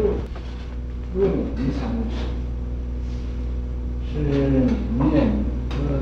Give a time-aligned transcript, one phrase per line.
[0.00, 0.06] 树，
[1.14, 2.16] 入明三世，
[4.10, 4.38] 是是
[4.98, 5.14] 那个
[5.76, 5.92] 呃，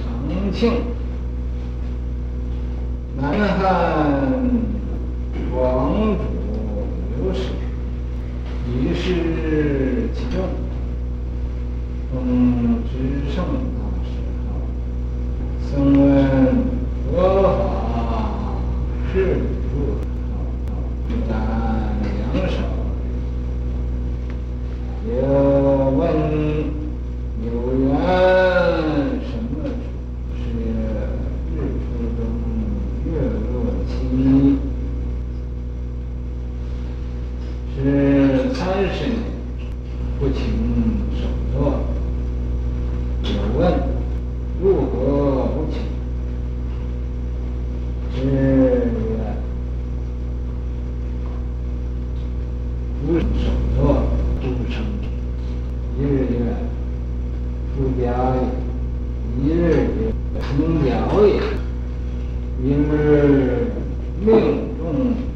[0.00, 0.02] 重
[0.50, 0.62] 庆，
[3.20, 3.22] 南
[3.58, 3.60] 汉
[5.52, 6.22] 广主
[7.18, 7.40] 刘氏，
[8.66, 10.40] 一世其中，
[12.10, 12.14] 封
[12.88, 12.92] 知
[13.34, 14.08] 圣大师，
[15.70, 16.02] 僧闻
[17.12, 17.52] 佛法
[19.12, 19.14] 是
[19.74, 19.76] 如，
[21.28, 21.30] 赞
[22.02, 22.56] 两首，
[25.06, 25.10] 又
[25.90, 26.00] 问
[27.44, 27.46] 有
[27.78, 27.84] 缘
[29.22, 30.36] 什么处？
[30.36, 30.42] 是
[31.54, 31.86] 日出
[32.16, 32.18] 中，
[33.04, 33.06] 月
[33.52, 33.54] 落
[33.86, 33.92] 期，
[37.76, 37.78] 是
[38.54, 38.58] 三
[38.92, 39.14] 十年，
[40.18, 40.34] 不请
[41.14, 41.54] 首座。
[43.22, 43.60] 有问
[44.60, 44.92] 如何
[45.54, 45.74] 不请？
[48.16, 48.30] 是曰：
[53.06, 53.24] 不首
[53.76, 53.78] 座，
[54.40, 54.74] 不称
[55.98, 56.34] 一日曰
[57.74, 58.38] 出家也，
[59.42, 59.62] 一日
[59.98, 60.00] 曰
[60.40, 60.42] 成
[60.84, 60.88] 教
[61.26, 61.28] 也。
[62.62, 63.72] 一日
[64.20, 64.26] 命
[64.78, 64.82] 众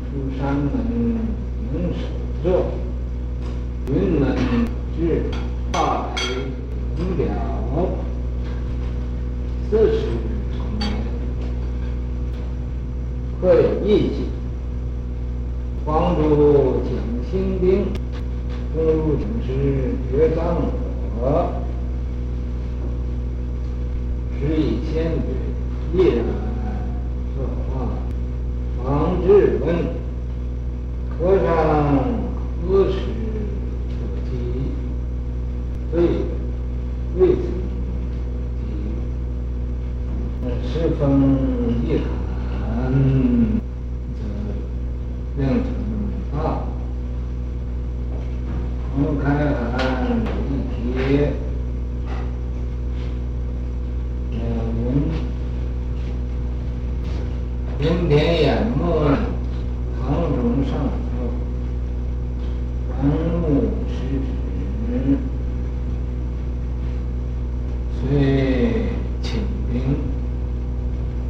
[0.05, 0.67] 出山门
[1.75, 2.01] 迎首
[2.43, 2.47] 座，
[3.89, 4.23] 云门
[4.97, 4.99] 至
[5.71, 5.77] 大
[6.15, 6.23] 白
[6.97, 7.29] 迎了，
[9.71, 10.01] 四时
[10.57, 10.83] 成年，
[13.41, 14.27] 会议起，
[15.85, 16.91] 广主讲
[17.31, 17.87] 心经，
[18.75, 20.57] 公入请师觉藏
[21.21, 21.53] 果，
[24.41, 25.23] 时以先觉，
[25.95, 26.19] 毅然
[27.37, 27.71] 说话，
[28.83, 28.87] 方
[29.25, 29.67] 至问
[31.17, 31.49] 和尚
[32.67, 32.97] 何时
[33.89, 33.95] 出
[34.25, 34.31] 家？
[35.93, 36.07] 对曰
[37.19, 37.37] 未曾
[38.59, 38.67] 出
[40.43, 41.03] 家，时风
[41.87, 42.07] 一寒，
[44.15, 44.23] 则
[45.37, 45.67] 令成
[46.33, 46.37] 大。
[48.95, 49.73] 红开寒
[50.07, 51.33] 一帖，
[54.31, 54.37] 两
[54.75, 54.87] 云，
[57.81, 58.83] 云天淹没，
[60.01, 60.73] 堂中上
[61.15, 61.31] 座，
[62.89, 63.95] 观目视
[64.89, 65.17] 之，
[67.95, 68.03] 遂
[69.23, 69.29] 请
[69.73, 69.75] 兵，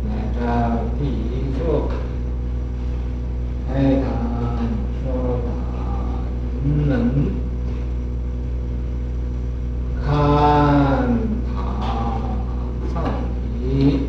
[0.09, 0.11] 来
[0.41, 0.43] 到
[0.99, 1.91] 第一座，
[3.69, 3.71] 开
[4.01, 4.07] 堂
[5.05, 5.05] 说
[5.45, 5.47] 法
[6.65, 6.91] 云门。
[10.03, 10.09] 看
[11.55, 11.55] 塔
[12.95, 12.97] 藏
[13.61, 14.09] 礼，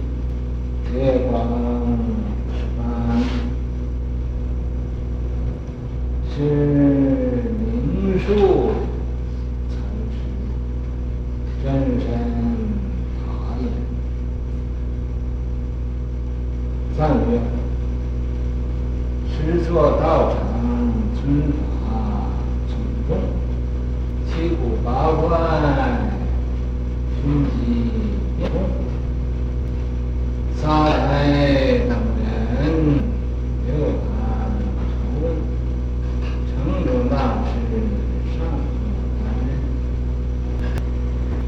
[0.94, 0.96] 月
[1.30, 1.36] 光
[2.54, 2.82] 十般，
[6.30, 6.38] 是
[7.60, 8.28] 名树
[9.68, 9.70] 禅
[10.14, 10.16] 师，
[11.62, 11.68] 真
[12.00, 12.08] 身
[13.20, 13.28] 塔
[13.60, 13.64] 也。
[17.00, 17.40] 赞曰：
[19.32, 20.36] 十座道场
[21.16, 22.28] 尊法
[22.68, 22.76] 种
[23.08, 23.16] 种。
[24.28, 25.40] 七古八怪，
[27.16, 27.22] 虚
[27.56, 27.56] 极
[28.38, 28.60] 变动，
[30.58, 31.00] 萨来
[31.88, 32.28] 等人
[33.70, 33.72] 又
[34.04, 34.12] 谈
[34.76, 35.24] 朝问，
[36.52, 37.16] 城中大
[37.46, 37.48] 事
[38.36, 38.76] 上不
[39.24, 39.50] 干任。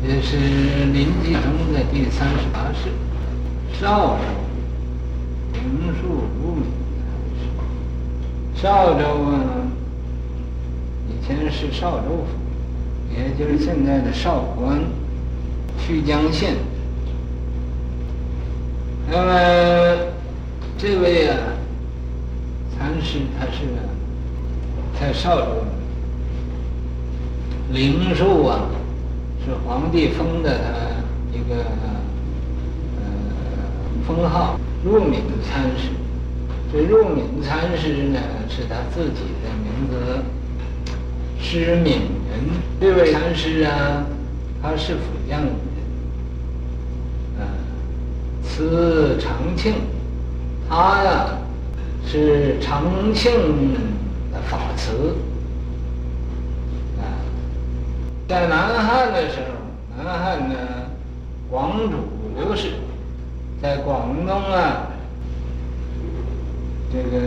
[0.02, 0.30] 这是
[0.94, 2.88] 临济宗的第三十八世，
[3.78, 4.16] 邵
[6.02, 6.08] 州灵树
[6.42, 6.64] 如明
[6.98, 8.62] 禅师。
[8.62, 9.34] 邵州啊，
[11.08, 12.42] 以前是邵州府。
[13.14, 14.80] 也就是现在的邵关
[15.78, 16.56] 曲江县。
[19.10, 19.32] 那么
[20.78, 21.38] 这位啊，
[22.78, 23.68] 禅师他是
[24.98, 25.66] 在邵州，
[27.74, 28.70] 灵树啊，
[29.44, 31.66] 是皇帝封的他一个
[32.96, 33.04] 呃
[34.08, 35.90] 封号，入明禅师。
[36.72, 38.20] 这入明禅师呢，
[38.50, 40.24] 是他自己的名字。
[41.44, 41.94] 师敏
[42.30, 42.40] 人，
[42.80, 44.06] 这位禅师啊，
[44.62, 44.98] 他是滏
[45.28, 45.52] 阳人，
[47.40, 47.42] 啊，
[48.44, 49.74] 词长庆，
[50.70, 51.40] 他呀
[52.06, 52.84] 是长
[53.14, 53.34] 庆
[54.32, 55.16] 的法慈，
[57.00, 57.04] 啊，
[58.30, 60.56] 在南汉的时候，南汉的
[61.50, 61.98] 广主
[62.38, 62.70] 刘氏，
[63.62, 64.88] 在广东啊，
[66.92, 67.20] 这个。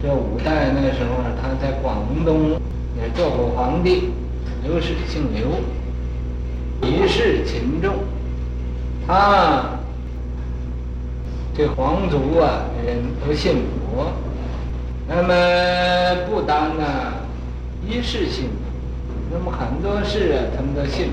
[0.00, 2.60] 这五代那时候，他在广东
[2.96, 4.10] 也做过皇帝。
[4.64, 5.60] 刘氏姓刘，
[6.88, 7.94] 一世勤政。
[9.06, 9.78] 他
[11.56, 14.12] 这皇族啊，人都信佛。
[15.08, 16.84] 那么不单呢，
[17.88, 18.48] 一世信，
[19.32, 21.10] 那么很多事啊，他们都信。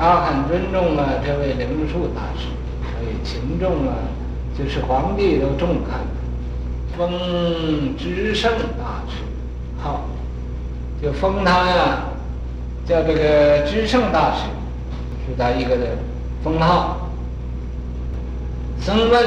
[0.00, 2.46] 他很尊重啊，这位灵树大师，
[2.80, 3.92] 所以勤政啊，
[4.58, 6.00] 就是皇帝都重看。
[6.96, 9.22] 封知圣大师
[9.78, 10.06] 号，
[11.02, 11.98] 就封他呀，
[12.86, 14.44] 叫这个知圣大师，
[15.26, 15.88] 是他一个的
[16.42, 17.10] 封号。
[18.80, 19.22] 僧问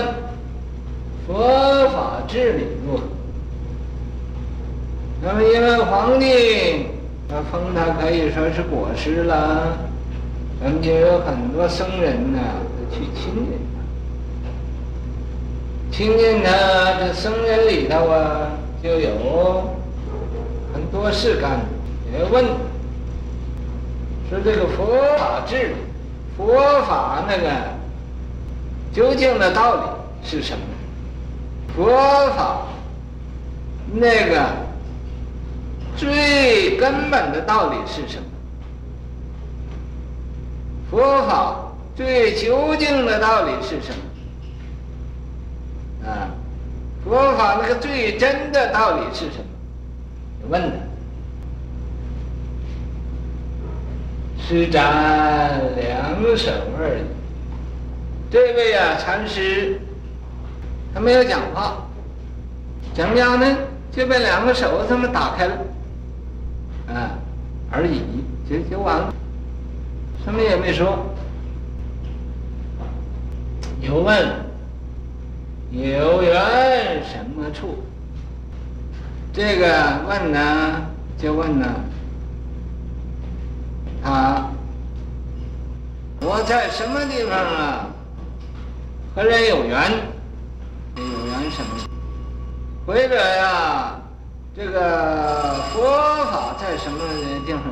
[1.28, 3.04] 佛法治理如何？
[5.22, 6.88] 那么因为皇帝
[7.30, 9.78] 他封他可以说是国师了，
[10.64, 12.40] 咱们就有很多僧人呢
[12.90, 13.84] 去亲近他。
[15.92, 16.50] 亲近他，
[17.00, 18.48] 这僧人里头啊，
[18.82, 19.76] 就有
[20.74, 21.60] 很多事干。
[22.14, 22.46] 也问
[24.30, 25.74] 说这个佛法治理，
[26.38, 27.50] 佛法那个
[28.94, 29.82] 究竟的道理
[30.24, 30.64] 是什么？
[31.76, 31.92] 佛
[32.38, 32.68] 法
[33.92, 34.46] 那个
[35.98, 38.24] 最根本的道理是什么？
[40.94, 43.92] 佛法最究竟的道理是什
[46.04, 46.08] 么？
[46.08, 46.30] 啊，
[47.04, 50.50] 佛法那个最真的道理是什么？
[50.50, 50.76] 问的，
[54.38, 57.02] 施展两手而已。
[58.30, 59.82] 这位啊，禅师，
[60.94, 61.88] 他没有讲话，
[62.94, 63.48] 怎么样呢？
[63.92, 65.58] 就把两个手这么打开了，
[66.88, 67.18] 啊，
[67.72, 68.02] 而已，
[68.48, 69.12] 就就完了，
[70.24, 71.06] 什么也没说。
[73.82, 74.44] 有问。
[75.72, 77.84] 有缘什么处？
[79.34, 79.66] 这个
[80.08, 80.86] 问呢，
[81.18, 81.66] 就问呢，
[84.04, 84.48] 他
[86.22, 87.88] 我在什么地方啊？
[89.16, 89.92] 和人有缘？
[90.96, 91.90] 有缘什么？
[92.86, 94.00] 或者呀，
[94.56, 97.00] 这个佛法在什么
[97.48, 97.64] 地方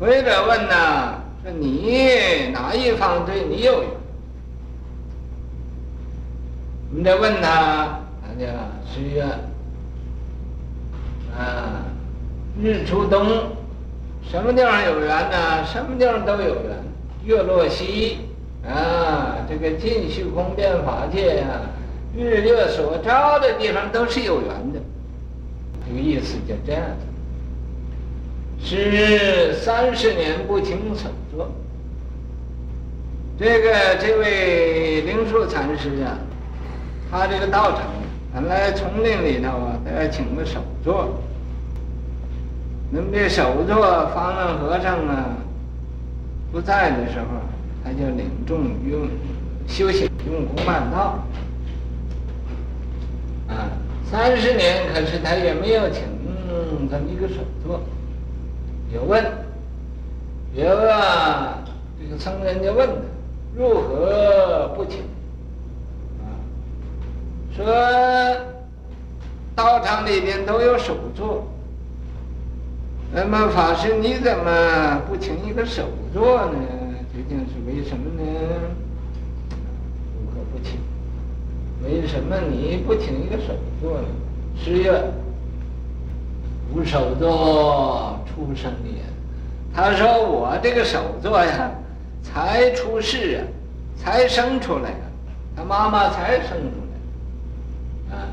[0.00, 3.90] 或者问呢，说你哪一方对你有缘？
[6.90, 8.46] 我们再问他，他就
[8.90, 9.22] 十月，
[11.38, 11.84] 啊，
[12.58, 13.26] 日出东，
[14.22, 15.66] 什么地方有缘呢？
[15.66, 16.80] 什么地方都有缘。
[17.22, 18.20] 月落西，
[18.66, 21.68] 啊，这个尽虚空遍法界、啊，
[22.16, 24.80] 日月所照的地方都是有缘的。
[25.86, 27.06] 这个意思就这样子。
[28.62, 31.50] 是三十年不请首座。
[33.38, 36.18] 这个这位灵树禅师啊。
[37.12, 37.80] 他这个道场
[38.32, 41.18] 本来丛林里头啊，他要请个首座。
[42.92, 45.36] 那么这首座方丈和尚啊
[46.52, 47.26] 不在的时候，
[47.82, 48.58] 他就领众
[48.88, 49.08] 用
[49.66, 51.18] 修行用功办道。
[53.48, 53.66] 啊，
[54.08, 56.04] 三十年，可是他也没有请
[56.88, 57.80] 这么一个首座。
[58.92, 59.24] 有问，
[60.54, 61.62] 有啊，
[62.00, 62.94] 这个僧人就问他，
[63.56, 65.02] 如何不请？
[67.56, 67.64] 说
[69.54, 71.46] 道场里边都有首座，
[73.12, 76.58] 那么法师你怎么不请一个首座呢？
[77.12, 78.22] 究竟是为什么呢？
[80.18, 80.80] 如何不请？
[81.84, 84.08] 为什么你不请一个首座呢？
[84.56, 84.92] 十月
[86.72, 89.02] 无首座出生也。
[89.74, 91.70] 他说我这个手座呀，
[92.22, 93.40] 才出世啊，
[93.96, 95.04] 才生出来啊，
[95.56, 96.76] 他妈妈才生出
[98.10, 98.16] 来。
[98.16, 98.28] 啊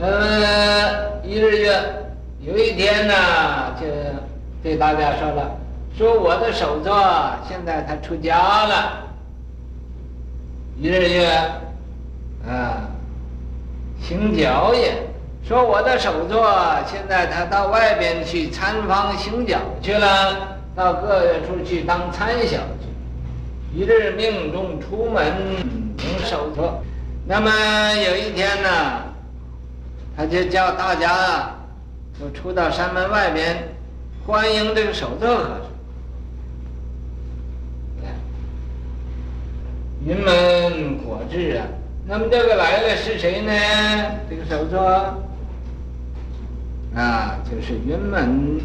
[0.00, 1.72] 呃，一日月
[2.40, 3.14] 有一天呢，
[3.80, 3.86] 就
[4.62, 5.50] 对大家说了，
[5.96, 6.94] 说我的手座
[7.48, 8.36] 现在他出家
[8.66, 9.04] 了。
[10.80, 11.28] 一日月，
[12.46, 12.86] 啊，
[14.00, 14.94] 行脚也，
[15.48, 16.46] 说我的首座
[16.86, 23.74] 现在他到外边去参访行脚去了，到各处去当参小去。
[23.74, 25.24] 一日命中出门
[25.96, 26.84] 行首座，
[27.26, 27.50] 那么
[27.94, 28.68] 有一天呢。
[30.14, 31.50] 他就叫大家
[32.20, 33.56] 都出到山门外边，
[34.26, 35.44] 欢迎这个首座和
[38.02, 38.12] 尚。
[40.04, 41.64] 云门果智啊，
[42.06, 43.52] 那么这个来了是谁呢？
[44.28, 44.78] 这个首座
[46.98, 48.60] 啊，就是云门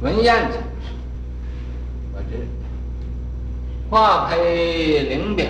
[0.00, 0.92] 文彦禅师，
[2.12, 2.36] 我这，
[3.88, 5.46] 化配灵表，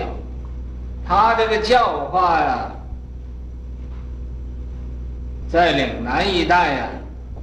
[1.03, 2.71] 他这个教化呀。
[5.49, 6.89] 在岭南一带呀、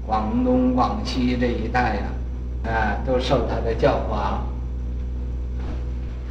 [0.06, 4.44] 广东、广西这一带呀、啊，都受他的教化。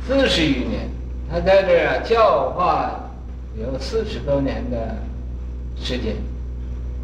[0.08, 0.89] 四十余年，
[1.29, 3.10] 他在这儿教化
[3.60, 4.96] 有四十多年的
[5.75, 6.15] 时间，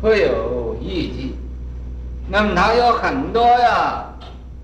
[0.02, 1.36] 会有艺伎。
[2.32, 4.06] 那么他有很多呀，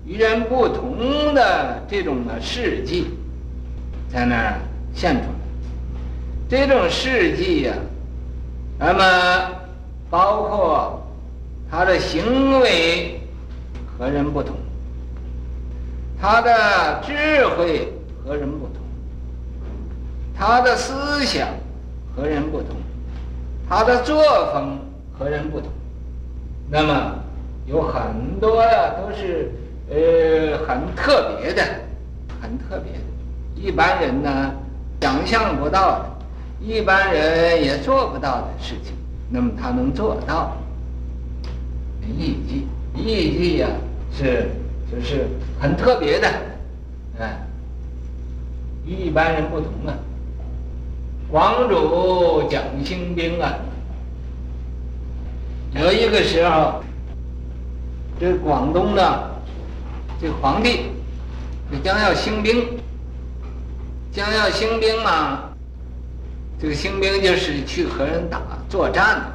[0.04, 3.10] 与人不同的这种的事迹，
[4.08, 4.60] 在那儿
[4.94, 5.28] 现出来。
[6.48, 7.74] 这种事迹呀，
[8.78, 9.50] 那么
[10.08, 11.02] 包括
[11.68, 13.20] 他的行为
[13.98, 14.54] 和人不同，
[16.20, 17.92] 他的智慧
[18.24, 18.76] 和人不同，
[20.38, 21.48] 他的思想
[22.14, 22.76] 和人不同，
[23.68, 24.78] 他的作风
[25.18, 25.68] 和人不同，
[26.70, 27.14] 那么
[27.66, 29.50] 有很多的都是
[29.90, 31.62] 呃很特别的，
[32.40, 32.98] 很特别的。
[33.54, 34.54] 一般人呢，
[35.00, 36.10] 想象不到的，
[36.60, 38.94] 一般人也做不到的事情，
[39.30, 40.56] 那么他能做到。
[42.06, 43.66] 艺伎，艺伎呀，
[44.16, 44.48] 是
[44.90, 45.26] 就是
[45.60, 46.28] 很特别的，
[47.18, 47.36] 哎，
[48.86, 49.92] 与一般人不同啊。
[51.28, 53.58] 广主讲兴兵啊，
[55.74, 56.84] 有一个时候，
[58.18, 59.30] 这广东的
[60.20, 60.90] 这皇帝，
[61.70, 62.66] 就将要兴兵。
[64.12, 65.40] 将要兴兵嘛，
[66.58, 69.30] 这个兴兵就是去和人打作战，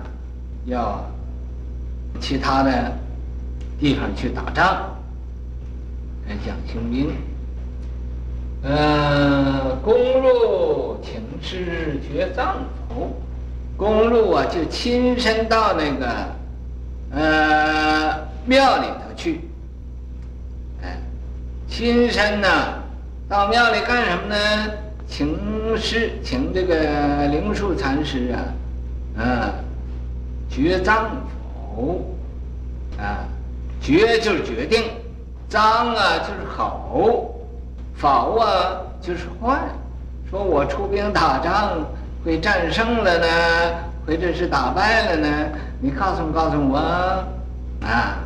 [0.65, 1.05] 要
[2.19, 2.91] 其他的
[3.79, 4.89] 地方去打仗，
[6.27, 7.11] 来讲兴兵。
[8.63, 12.57] 呃，攻入请示觉藏
[12.89, 13.11] 否？
[13.77, 16.25] 攻入啊，就亲身到那个
[17.11, 19.41] 呃庙里头去，
[20.83, 20.97] 哎，
[21.67, 22.47] 亲身呢。
[23.29, 24.35] 到庙里干什么呢？
[25.07, 29.53] 请师，请这个灵树禅师啊，啊，
[30.49, 31.11] 决脏
[31.75, 32.01] 否？
[32.97, 33.23] 啊，
[33.81, 34.83] 决就是决定，
[35.47, 36.89] 脏啊就是好，
[37.95, 39.59] 否啊就是坏。
[40.29, 41.77] 说我出兵打仗
[42.23, 43.27] 会战胜了呢，
[44.05, 45.47] 或者是打败了呢？
[45.79, 46.77] 你告诉告诉我
[47.81, 48.19] 啊，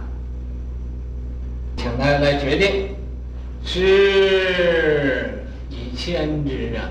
[1.86, 2.88] 请他来决定。
[3.64, 6.90] 是以先知啊，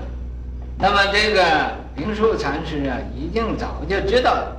[0.77, 1.43] 那么这个
[1.97, 4.55] 灵树禅师啊，已经早就知道了，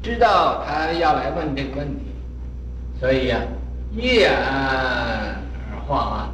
[0.00, 2.04] 知道他要来问这个问题，
[3.00, 3.42] 所以呀、啊，
[3.92, 5.34] 一言而
[5.88, 6.30] 化啊，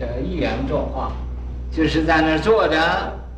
[0.00, 1.12] 呃，一言作画，
[1.70, 2.78] 就是在那儿坐着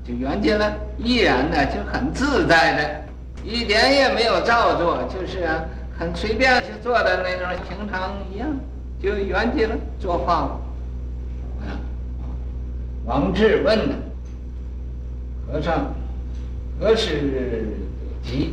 [0.06, 3.04] 就圆寂了，一言呢就很自在的，
[3.44, 5.64] 一点也没有造作，就是啊，
[6.02, 8.48] 很随便就坐的那种平常一样。
[9.00, 10.60] 就圆寂了，作画了。
[13.04, 13.94] 王志问呢，
[15.46, 15.92] 和尚
[16.78, 18.52] 何时得吉？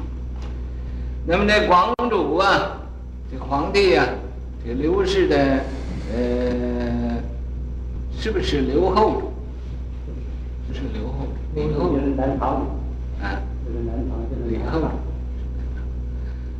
[1.25, 2.77] 那么这广主啊，
[3.31, 4.05] 这皇帝啊，
[4.63, 5.37] 这刘氏的
[6.15, 7.17] 呃，
[8.15, 9.33] 是不是刘后主？
[10.67, 12.65] 不是刘后主，刘后主是南唐。
[13.21, 15.08] 啊，这是南唐，这是刘后主。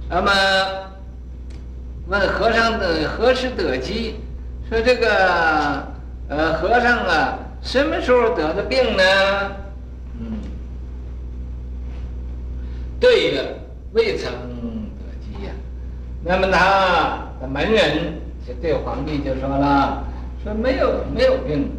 [0.10, 0.32] 那么。
[2.08, 4.16] 问和尚的何时得吉？
[4.68, 5.88] 说这个
[6.28, 9.04] 呃和尚啊，什么时候得的病呢？
[10.20, 10.40] 嗯，
[13.00, 13.44] 对了，
[13.94, 15.52] 未曾得吉呀。
[16.24, 18.16] 那么他的门人
[18.48, 20.04] 就对皇帝就说了，
[20.44, 21.70] 说没有没有病，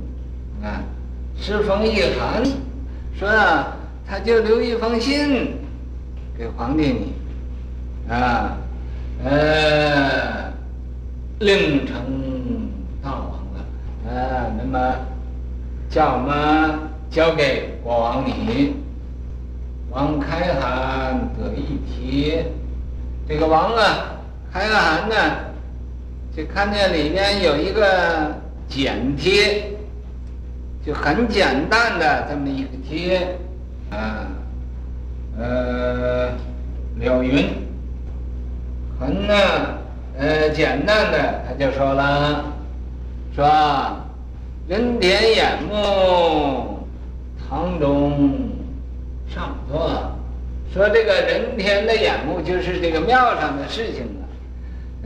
[0.63, 0.79] 啊，
[1.37, 2.45] 诗封一寒，
[3.19, 5.57] 说啊，他就留一封信
[6.39, 7.13] 给皇帝你，
[8.11, 8.57] 啊。
[9.23, 10.51] 呃，
[11.41, 11.95] 令成
[13.03, 13.21] 大王
[13.53, 13.61] 了，
[14.09, 14.95] 呃，那么
[15.91, 16.79] 叫我们
[17.11, 18.77] 交给国王你，
[19.91, 22.47] 王开函得一帖，
[23.29, 24.17] 这个王啊，
[24.51, 25.15] 开了函呢，
[26.35, 28.35] 就看见里面有一个
[28.69, 29.71] 简帖，
[30.83, 33.37] 就很简单的这么一个帖，
[33.91, 34.27] 啊，
[35.39, 36.31] 呃，
[36.99, 37.70] 了云。
[39.01, 39.35] 很呢，
[40.19, 42.45] 呃，简单的，他就说了，
[43.35, 43.49] 说
[44.69, 46.87] 人田眼目，
[47.49, 48.51] 堂中
[49.27, 49.91] 上座，
[50.71, 54.29] 说这个人天的眼目就是这个庙上的事情啊，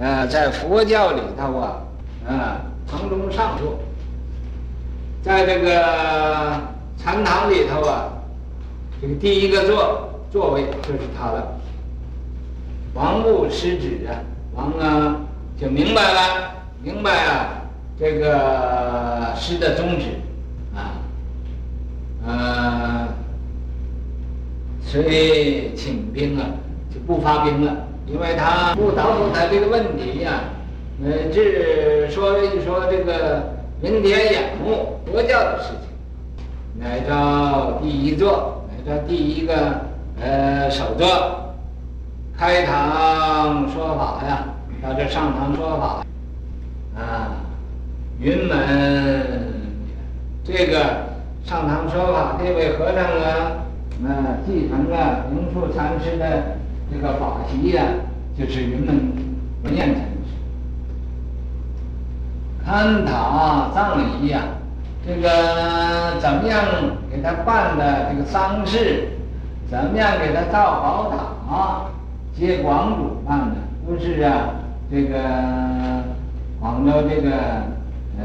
[0.00, 1.76] 呃，在佛教里头啊，
[2.26, 2.60] 啊，
[2.90, 3.78] 堂中上座，
[5.22, 6.60] 在这个
[6.98, 8.08] 禅堂里头啊，
[9.00, 11.60] 这个第一个座座位就是他了。
[12.94, 14.22] 王不失旨啊，
[14.54, 15.20] 王啊
[15.60, 17.62] 就明白了，明白啊
[17.98, 20.04] 这个诗的宗旨
[20.74, 21.02] 啊，
[22.24, 23.08] 呃，
[24.80, 26.46] 所以请兵啊
[26.92, 27.72] 就不发兵了，
[28.06, 39.80] 因为他不答复他这个问题呀、啊，呃，只说一说这个人田眼目佛教的事情，来到第一座，来到第一个
[40.20, 41.40] 呃首座。
[42.36, 44.44] 开堂说法呀，
[44.82, 46.04] 到这上堂说法，
[47.00, 47.30] 啊，
[48.18, 48.58] 云门，
[50.42, 51.14] 这个
[51.44, 53.52] 上堂说法这位和尚啊，
[54.02, 54.08] 那
[54.44, 56.56] 继承了灵树禅师的
[56.90, 57.84] 这个法席呀，
[58.36, 59.12] 就是云门
[59.62, 60.08] 文彦禅师。
[62.66, 64.40] 看塔葬礼呀，
[65.06, 66.64] 这个怎么样
[67.08, 69.10] 给他办的这个丧事，
[69.70, 71.84] 怎么样给他造宝塔，
[72.36, 74.54] 接广主办的，不是啊，
[74.90, 76.04] 这个
[76.60, 77.30] 广州这个
[78.18, 78.24] 呃。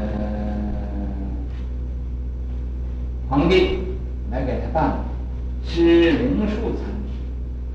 [3.28, 3.78] 皇帝
[4.32, 4.96] 来给他办的，
[5.62, 7.14] 是灵树禅师，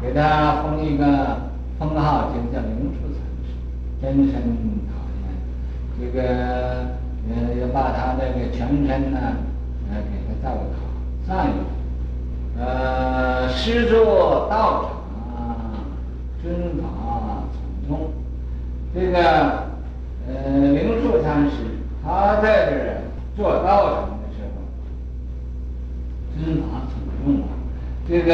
[0.01, 1.50] 给他封一个
[1.80, 3.56] 封号，就叫灵树禅师，
[4.01, 4.34] 真身
[4.92, 4.92] 讨
[5.24, 5.24] 厌。
[5.98, 6.20] 这个
[7.30, 9.18] 呃，要把他这个全身呢，
[9.89, 11.54] 呃，给他造个塔，上一
[12.58, 14.92] 个，呃，师座道场，
[16.46, 16.84] 尊法
[17.52, 17.58] 从
[17.90, 18.14] 众。
[18.94, 19.18] 这个
[20.28, 20.34] 呃，
[20.74, 21.56] 灵树禅师，
[22.04, 23.02] 他在这儿
[23.36, 24.62] 做道场的时候。
[26.38, 26.94] 尊法从
[27.25, 27.50] 众啊，
[28.08, 28.32] 这个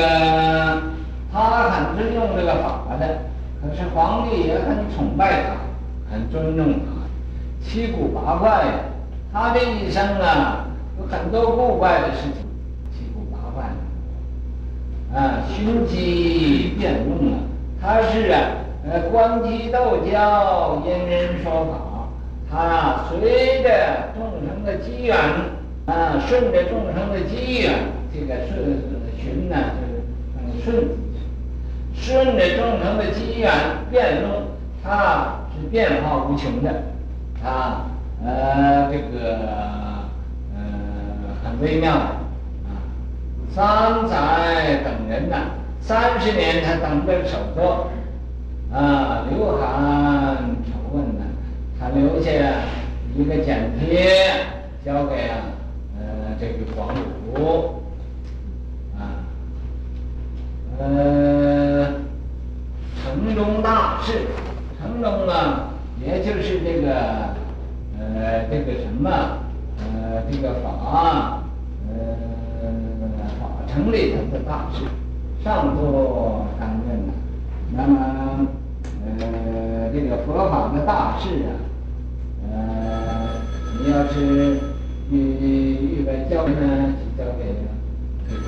[1.32, 3.20] 他很尊重这个法的，
[3.62, 5.56] 可是皇帝也很崇拜他，
[6.13, 6.91] 很尊重他，
[7.65, 8.74] 七古八怪呀，
[9.32, 10.65] 他这一生啊
[11.00, 12.44] 有很多古怪的事情，
[12.91, 13.63] 七古八怪
[15.18, 17.39] 啊，循机变用啊，
[17.81, 18.39] 他是啊，
[18.89, 22.09] 呃，观机逗教，因人说法，
[22.51, 25.17] 他随着众生的机缘。
[25.88, 27.73] 啊，顺着众生的机缘，
[28.13, 28.79] 这个顺
[29.17, 29.57] 循呢，
[30.63, 30.95] 就是
[31.93, 33.51] 顺顺着众生的机缘
[33.89, 34.43] 变动，
[34.83, 36.83] 它是变化无穷的，
[37.43, 37.88] 啊，
[38.23, 39.39] 呃，这个
[40.55, 40.61] 呃
[41.43, 42.00] 很微妙的
[42.69, 42.85] 啊。
[43.50, 45.35] 三载等人呐，
[45.81, 47.89] 三十年他等这个首座，
[48.71, 51.25] 啊，留函酬问呢，
[51.79, 52.31] 他留下
[53.15, 54.15] 一个简帖
[54.85, 55.35] 交给啊。
[56.39, 56.95] 这个广
[57.35, 57.83] 武
[58.97, 59.21] 啊，
[60.79, 61.86] 呃，
[63.03, 64.21] 城中大事，
[64.82, 65.69] 城中啊，
[66.03, 67.36] 也就是这个
[67.99, 69.12] 呃，这个什么
[69.77, 71.43] 呃，这个法
[71.88, 71.93] 呃，
[73.39, 74.86] 法城里头的大事，
[75.43, 77.13] 上座担任了。
[77.73, 78.47] 那么
[79.06, 81.49] 呃，这个佛法的大事啊，
[82.51, 82.51] 呃，
[83.80, 84.60] 你要是。
[85.13, 86.56] 与与外交呢，
[86.95, 87.54] 就交给
[88.30, 88.47] 这个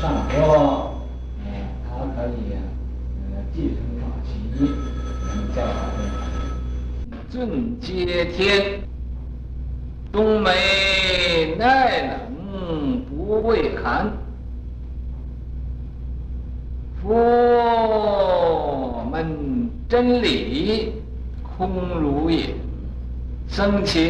[0.00, 1.02] 上座，
[1.44, 1.50] 呃，
[1.88, 4.30] 他可以呃继承法习，
[5.26, 6.00] 能教好的。
[7.28, 8.80] 尊接天，
[10.12, 14.12] 冬梅耐冷不畏寒，
[17.10, 20.92] 佛门真理
[21.42, 21.68] 空
[22.00, 22.54] 如也。
[23.48, 24.00] 僧伽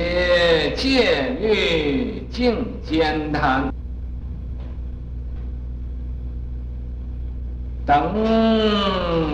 [0.76, 3.72] 戒律净慳贪，
[7.86, 8.12] 等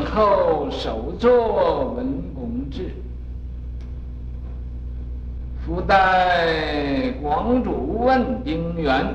[0.05, 2.93] 候首座文公至，
[5.67, 9.13] 复待广主问丁原，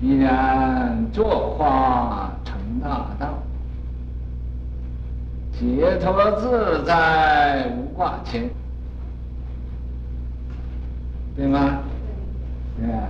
[0.00, 3.42] 必然作化成大道。
[5.52, 8.50] 解脱自在无挂牵，
[11.34, 11.78] 对吗？
[12.78, 13.08] 对啊。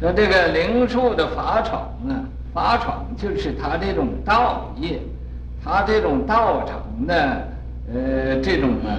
[0.00, 4.98] 说这个灵树的法闯啊，法闯就是他这种道业，
[5.62, 7.48] 他这种道场的
[7.92, 8.98] 呃这种啊，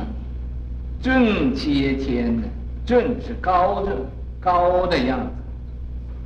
[1.01, 2.47] 正接天的，
[2.91, 3.95] 尊是高的
[4.41, 5.17] 高的样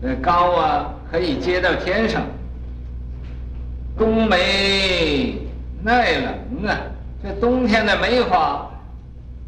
[0.01, 2.23] 子，呃高啊可以接到天上。
[3.95, 5.38] 冬梅
[5.84, 6.75] 耐冷啊，
[7.21, 8.67] 这冬天的梅花，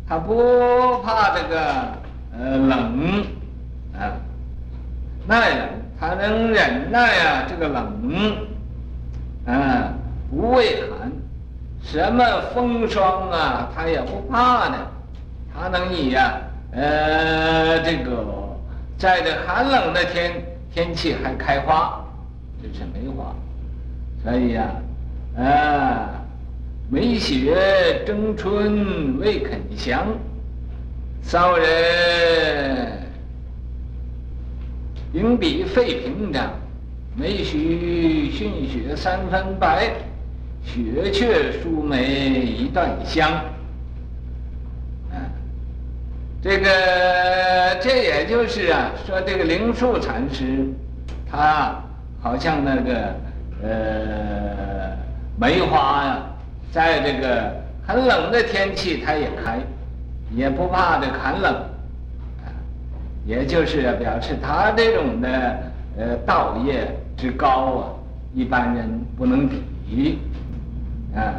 [0.08, 1.58] 它不怕这个
[2.38, 3.26] 呃冷
[3.98, 4.14] 啊，
[5.26, 8.38] 耐冷，它能忍耐啊这个冷
[9.48, 9.92] 啊，
[10.30, 11.12] 不畏寒，
[11.82, 14.78] 什么风霜啊，它也不怕的，
[15.52, 16.38] 它能以呀
[16.78, 18.56] 呃这个
[19.00, 20.32] 在这寒冷的天
[20.72, 22.06] 天气还开花，
[22.62, 23.36] 这是梅花。
[24.24, 24.72] 所以呀，
[25.36, 26.22] 啊，
[26.88, 30.06] 梅雪争春未肯降，
[31.24, 31.68] 骚人
[35.12, 36.52] 秉笔废屏障，
[37.16, 39.94] 梅须逊雪三分白，
[40.64, 43.32] 雪却输梅一段香。
[46.48, 50.66] 这个这也就是啊，说这个灵树禅师，
[51.30, 51.76] 他
[52.22, 53.14] 好像那个。
[53.64, 54.96] 呃，
[55.36, 56.20] 梅花呀，
[56.72, 57.52] 在这个
[57.88, 59.58] 很冷的天气，它也开；
[60.30, 61.52] 也不怕这寒冷，
[62.46, 62.54] 啊，
[63.26, 65.30] 也就是表示他这种的
[65.98, 67.84] 呃道业之高啊，
[68.36, 70.20] 一般人不能比，
[71.16, 71.34] 啊，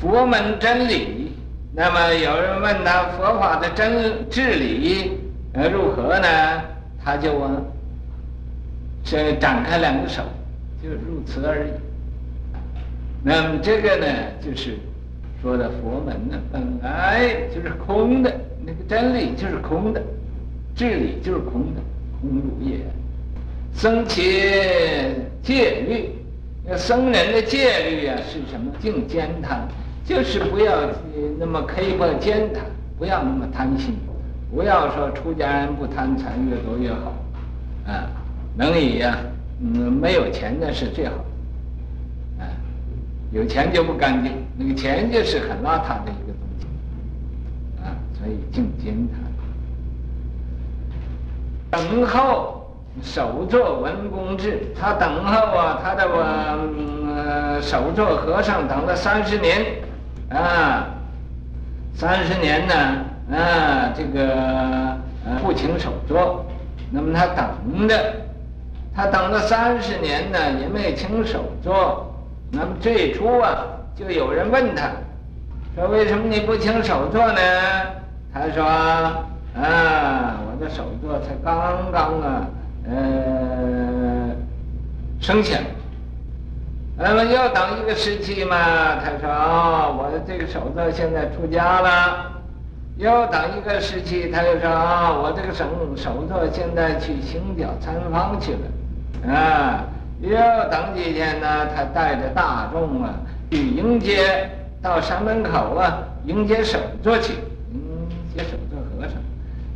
[0.00, 1.25] 佛门真理，
[1.76, 5.12] 那么有人问他佛法的真治理
[5.52, 6.28] 呃如何呢？
[7.04, 7.50] 他就问，
[9.04, 10.22] 是展开两个手，
[10.82, 11.70] 就如此而已。
[13.22, 14.06] 那么这个呢，
[14.40, 14.78] 就是。
[15.42, 18.34] 说的佛门呢，本来就是空的，
[18.64, 20.02] 那个真理就是空的，
[20.74, 21.80] 治理就是空的，
[22.18, 22.78] 空如也。
[23.74, 24.22] 僧伽
[25.42, 26.10] 戒律，
[26.66, 28.72] 那僧人的戒律啊是什么？
[28.80, 29.68] 净慳贪，
[30.06, 30.72] 就是不要
[31.36, 32.64] 那么刻薄慳贪，
[32.96, 33.96] 不要那么贪心，
[34.54, 37.12] 不要说出家人不贪财，越多越好，
[37.86, 38.06] 啊，
[38.56, 39.18] 能以呀、啊，
[39.60, 41.14] 嗯，没有钱的是最好。
[42.38, 42.46] 啊
[43.32, 46.66] 有钱就不干净，那个钱就是很邋遢的一个东西，
[47.82, 49.20] 啊，所以净慳贪。
[51.68, 52.70] 等候
[53.02, 59.66] 首座文公制，他等候啊，他的我首座和尚等了三十年，
[60.28, 60.88] 啊，
[61.94, 62.74] 三十年呢，
[63.30, 64.28] 啊，这个
[65.24, 66.44] 呃不请首座，
[66.90, 67.96] 那么他等着，
[68.94, 72.12] 他等了三十年呢，也没请首座。
[72.50, 74.90] 那么最初啊，就有人问他，
[75.74, 77.40] 说为什么你不请首座呢？
[78.34, 82.46] 他说啊，我的首座才刚刚啊，
[82.88, 84.34] 呃，
[85.20, 85.58] 生下。
[86.98, 88.56] 那么又等一个时期嘛？
[88.96, 92.32] 他说啊，我的这个首座现在出家了。
[92.96, 99.84] 又等一个时期，他又说啊，我这个首首座现在去行脚参方去了，啊。
[100.22, 101.66] 要等几天呢？
[101.76, 103.12] 他带着大众啊，
[103.50, 107.34] 去迎接到山门口啊，迎接首座去，
[107.74, 107.78] 迎
[108.34, 109.12] 接首座和尚。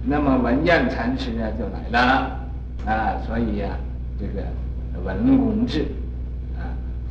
[0.03, 2.31] 那么文彦禅师啊就来了
[2.87, 3.77] 啊，所以呀、啊，
[4.19, 4.43] 这个
[5.05, 5.85] 文公制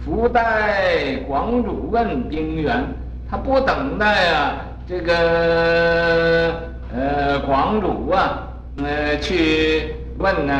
[0.04, 2.84] 福代广主问兵源，
[3.30, 4.54] 他不等待啊，
[4.88, 6.54] 这个
[6.96, 10.54] 呃广主啊，呃去问呢，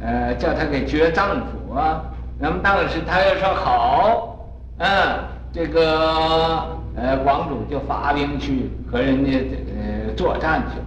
[0.00, 2.02] 呃叫他给觉丈夫啊。
[2.38, 4.38] 那么当时他又说好，
[4.78, 4.88] 嗯，
[5.52, 6.64] 这个
[6.96, 9.32] 呃广主就发兵去和人家
[9.76, 10.84] 呃作战去了。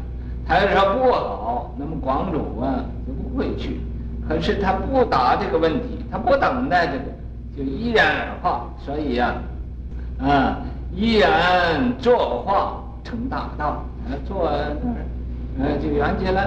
[0.47, 3.81] 他又说不好，那么广主啊就不会去。
[4.27, 7.03] 可是他不答这个问题，他不等待这个，
[7.57, 8.69] 就依然而化。
[8.85, 9.33] 所以呀，
[10.19, 10.59] 啊，
[10.93, 14.51] 依然作化成大道，啊，做
[15.57, 16.41] 那，呃，就圆寂了，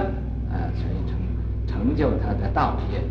[0.49, 1.17] 啊，所以成
[1.67, 3.01] 成就他的道业，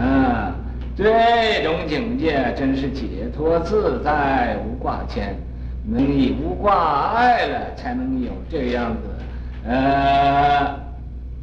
[0.00, 0.54] 啊。
[0.96, 5.36] 这种境界真是解脱自在无挂牵，
[5.86, 9.08] 能以无挂碍了，才能有这样子，
[9.64, 10.74] 呃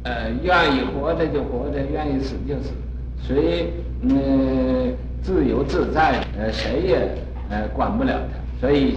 [0.02, 2.74] 呃，愿意活着就活着，愿意死就死，
[3.22, 4.92] 所以嗯
[5.26, 7.08] 自由自在，呃谁也
[7.50, 8.38] 呃管不了他。
[8.60, 8.94] 所以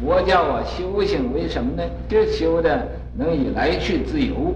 [0.00, 1.82] 佛教啊修行为什么呢？
[2.08, 4.54] 就修的能以来去自由。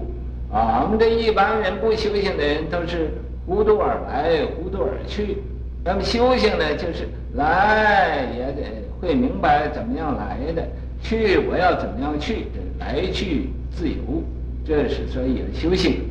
[0.51, 3.11] 啊，我们这一般人不修行的人都是。
[3.43, 5.37] 糊涂而来，糊涂而去。
[5.83, 10.63] 那么修行呢，就是来也得会明白怎么样来的，
[11.01, 12.45] 去我要怎么样去，
[12.79, 14.23] 来去自由，
[14.63, 16.01] 这是所以有修行。